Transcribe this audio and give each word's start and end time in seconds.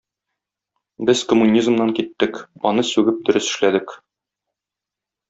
Без 1.09 1.19
коммунизмнан 1.33 1.93
киттек, 1.99 2.39
аны 2.71 2.87
сүгеп 2.93 3.21
дөрес 3.29 3.51
эшләдек. 3.53 3.95